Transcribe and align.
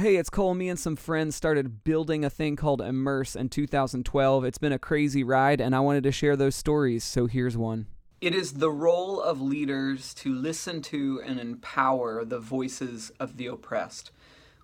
Hey, 0.00 0.16
it's 0.16 0.30
Cole. 0.30 0.54
Me 0.54 0.70
and 0.70 0.78
some 0.78 0.96
friends 0.96 1.36
started 1.36 1.84
building 1.84 2.24
a 2.24 2.30
thing 2.30 2.56
called 2.56 2.80
Immerse 2.80 3.36
in 3.36 3.50
2012. 3.50 4.46
It's 4.46 4.56
been 4.56 4.72
a 4.72 4.78
crazy 4.78 5.22
ride, 5.22 5.60
and 5.60 5.76
I 5.76 5.80
wanted 5.80 6.04
to 6.04 6.10
share 6.10 6.36
those 6.36 6.54
stories, 6.54 7.04
so 7.04 7.26
here's 7.26 7.54
one. 7.54 7.86
It 8.18 8.34
is 8.34 8.54
the 8.54 8.70
role 8.70 9.20
of 9.20 9.42
leaders 9.42 10.14
to 10.14 10.32
listen 10.32 10.80
to 10.84 11.20
and 11.22 11.38
empower 11.38 12.24
the 12.24 12.38
voices 12.38 13.12
of 13.20 13.36
the 13.36 13.48
oppressed. 13.48 14.10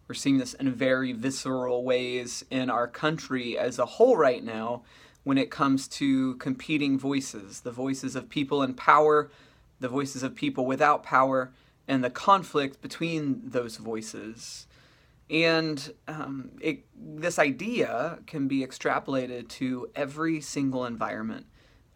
We're 0.08 0.14
seeing 0.14 0.38
this 0.38 0.54
in 0.54 0.72
very 0.72 1.12
visceral 1.12 1.84
ways 1.84 2.42
in 2.50 2.70
our 2.70 2.88
country 2.88 3.58
as 3.58 3.78
a 3.78 3.84
whole 3.84 4.16
right 4.16 4.42
now 4.42 4.84
when 5.22 5.36
it 5.36 5.50
comes 5.50 5.86
to 5.88 6.36
competing 6.36 6.98
voices 6.98 7.60
the 7.60 7.70
voices 7.70 8.16
of 8.16 8.30
people 8.30 8.62
in 8.62 8.72
power, 8.72 9.30
the 9.80 9.88
voices 9.90 10.22
of 10.22 10.34
people 10.34 10.64
without 10.64 11.02
power, 11.02 11.52
and 11.86 12.02
the 12.02 12.08
conflict 12.08 12.80
between 12.80 13.42
those 13.44 13.76
voices. 13.76 14.66
And 15.28 15.92
um, 16.06 16.50
it, 16.60 16.84
this 16.94 17.38
idea 17.38 18.20
can 18.26 18.46
be 18.46 18.64
extrapolated 18.64 19.48
to 19.48 19.88
every 19.94 20.40
single 20.40 20.84
environment. 20.84 21.46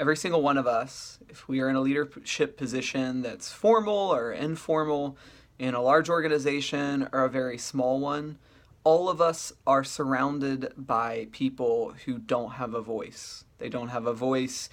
Every 0.00 0.16
single 0.16 0.42
one 0.42 0.56
of 0.56 0.66
us, 0.66 1.18
if 1.28 1.46
we 1.46 1.60
are 1.60 1.68
in 1.68 1.76
a 1.76 1.80
leadership 1.80 2.56
position 2.56 3.22
that's 3.22 3.52
formal 3.52 3.94
or 4.12 4.32
informal, 4.32 5.16
in 5.60 5.74
a 5.74 5.82
large 5.82 6.08
organization 6.08 7.06
or 7.12 7.24
a 7.24 7.28
very 7.28 7.58
small 7.58 8.00
one, 8.00 8.38
all 8.82 9.10
of 9.10 9.20
us 9.20 9.52
are 9.66 9.84
surrounded 9.84 10.72
by 10.74 11.28
people 11.32 11.92
who 12.06 12.18
don't 12.18 12.52
have 12.52 12.72
a 12.72 12.80
voice. 12.80 13.44
They 13.58 13.68
don't 13.68 13.90
have 13.90 14.06
a 14.06 14.14
voice 14.14 14.70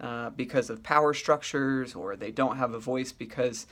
uh, 0.00 0.30
because 0.30 0.70
of 0.70 0.82
power 0.82 1.12
structures, 1.12 1.94
or 1.94 2.16
they 2.16 2.30
don't 2.30 2.56
have 2.56 2.72
a 2.72 2.78
voice 2.78 3.12
because 3.12 3.66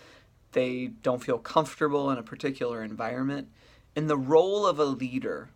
they 0.52 0.88
don't 1.02 1.24
feel 1.24 1.38
comfortable 1.38 2.10
in 2.10 2.18
a 2.18 2.22
particular 2.22 2.84
environment. 2.84 3.48
And 3.96 4.08
the 4.08 4.16
role 4.16 4.66
of 4.66 4.78
a 4.78 4.84
leader 4.84 5.50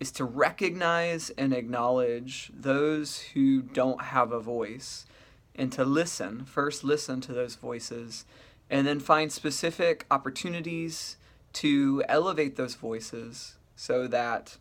is 0.00 0.10
to 0.12 0.24
recognize 0.24 1.30
and 1.30 1.52
acknowledge 1.52 2.50
those 2.54 3.18
who 3.34 3.62
don't 3.62 4.02
have 4.02 4.32
a 4.32 4.40
voice 4.40 5.06
and 5.54 5.70
to 5.72 5.84
listen, 5.84 6.44
first 6.44 6.82
listen 6.82 7.20
to 7.22 7.32
those 7.32 7.54
voices, 7.54 8.24
and 8.68 8.86
then 8.86 8.98
find 8.98 9.30
specific 9.30 10.04
opportunities 10.10 11.16
to 11.52 12.02
elevate 12.08 12.56
those 12.56 12.74
voices 12.74 13.54
so 13.76 14.06
that 14.08 14.58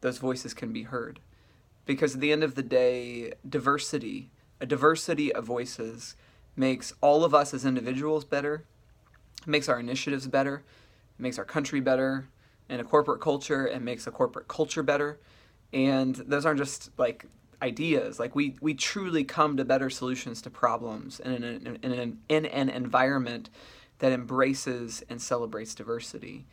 those 0.00 0.18
voices 0.18 0.54
can 0.54 0.72
be 0.72 0.84
heard. 0.84 1.20
Because 1.84 2.14
at 2.14 2.20
the 2.20 2.32
end 2.32 2.42
of 2.42 2.54
the 2.54 2.62
day, 2.62 3.34
diversity, 3.46 4.30
a 4.60 4.66
diversity 4.66 5.32
of 5.32 5.44
voices, 5.44 6.16
makes 6.56 6.92
all 7.00 7.24
of 7.24 7.34
us 7.34 7.52
as 7.52 7.64
individuals 7.64 8.24
better, 8.24 8.64
makes 9.46 9.68
our 9.68 9.78
initiatives 9.78 10.26
better, 10.26 10.62
makes 11.20 11.38
our 11.38 11.44
country 11.44 11.80
better, 11.80 12.28
and 12.68 12.80
a 12.80 12.84
corporate 12.84 13.20
culture, 13.20 13.66
it 13.66 13.82
makes 13.82 14.06
a 14.06 14.10
corporate 14.10 14.48
culture 14.48 14.82
better. 14.82 15.18
And 15.72 16.14
those 16.14 16.46
aren't 16.46 16.58
just 16.58 16.90
like 16.98 17.26
ideas. 17.62 18.18
Like 18.18 18.34
we, 18.34 18.56
we 18.60 18.74
truly 18.74 19.24
come 19.24 19.56
to 19.56 19.64
better 19.64 19.90
solutions 19.90 20.40
to 20.42 20.50
problems 20.50 21.20
in 21.20 21.32
an, 21.32 21.78
in, 21.82 21.92
an, 21.92 22.18
in 22.28 22.46
an 22.46 22.68
environment 22.68 23.50
that 23.98 24.12
embraces 24.12 25.02
and 25.08 25.20
celebrates 25.20 25.74
diversity. 25.74 26.46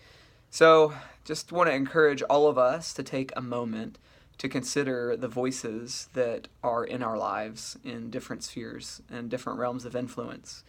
So, 0.49 0.93
just 1.25 1.51
want 1.51 1.69
to 1.69 1.75
encourage 1.75 2.21
all 2.23 2.47
of 2.47 2.57
us 2.57 2.93
to 2.93 3.03
take 3.03 3.31
a 3.35 3.41
moment 3.41 3.99
to 4.37 4.47
consider 4.47 5.17
the 5.17 5.27
voices 5.27 6.09
that 6.13 6.47
are 6.63 6.83
in 6.83 7.03
our 7.03 7.17
lives 7.17 7.77
in 7.83 8.09
different 8.09 8.43
spheres 8.43 9.01
and 9.09 9.29
different 9.29 9.59
realms 9.59 9.83
of 9.83 9.95
influence 9.95 10.63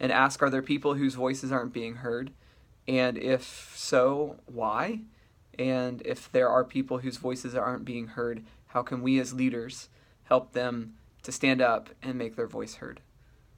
and 0.00 0.12
ask 0.12 0.42
are 0.42 0.50
there 0.50 0.62
people 0.62 0.94
whose 0.94 1.14
voices 1.14 1.52
aren't 1.52 1.72
being 1.72 1.96
heard? 1.96 2.32
And 2.86 3.16
if 3.16 3.72
so, 3.76 4.36
why? 4.46 5.00
And 5.58 6.02
if 6.04 6.30
there 6.30 6.48
are 6.48 6.64
people 6.64 6.98
whose 6.98 7.16
voices 7.16 7.54
aren't 7.54 7.84
being 7.84 8.08
heard, 8.08 8.44
how 8.68 8.82
can 8.82 9.02
we 9.02 9.18
as 9.20 9.32
leaders 9.32 9.88
help 10.24 10.52
them 10.52 10.94
to 11.22 11.32
stand 11.32 11.62
up 11.62 11.90
and 12.02 12.16
make 12.16 12.36
their 12.36 12.46
voice 12.46 12.76
heard? 12.76 13.00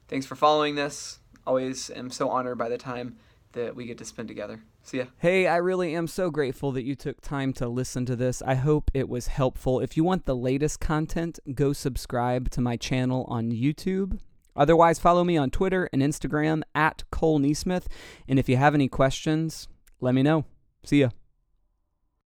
Thanks 0.07 0.25
for 0.25 0.35
following 0.35 0.75
this. 0.75 1.19
Always 1.45 1.89
am 1.89 2.11
so 2.11 2.29
honored 2.29 2.57
by 2.57 2.69
the 2.69 2.77
time 2.77 3.17
that 3.53 3.75
we 3.75 3.85
get 3.85 3.97
to 3.97 4.05
spend 4.05 4.27
together. 4.27 4.61
See 4.83 4.99
ya. 4.99 5.05
Hey, 5.17 5.47
I 5.47 5.57
really 5.57 5.95
am 5.95 6.07
so 6.07 6.29
grateful 6.29 6.71
that 6.73 6.83
you 6.83 6.95
took 6.95 7.19
time 7.19 7.51
to 7.53 7.67
listen 7.67 8.05
to 8.05 8.15
this. 8.15 8.41
I 8.41 8.55
hope 8.55 8.91
it 8.93 9.09
was 9.09 9.27
helpful. 9.27 9.79
If 9.79 9.97
you 9.97 10.03
want 10.03 10.25
the 10.25 10.35
latest 10.35 10.79
content, 10.79 11.39
go 11.53 11.73
subscribe 11.73 12.49
to 12.51 12.61
my 12.61 12.77
channel 12.77 13.25
on 13.27 13.51
YouTube. 13.51 14.19
Otherwise, 14.57 14.99
follow 14.99 15.23
me 15.23 15.37
on 15.37 15.51
Twitter 15.51 15.89
and 15.93 16.01
Instagram 16.01 16.63
at 16.73 17.03
Cole 17.11 17.39
NeSmith. 17.39 17.85
And 18.27 18.39
if 18.39 18.49
you 18.49 18.57
have 18.57 18.73
any 18.73 18.87
questions, 18.87 19.67
let 20.01 20.15
me 20.15 20.23
know. 20.23 20.45
See 20.83 21.01
ya. 21.01 21.09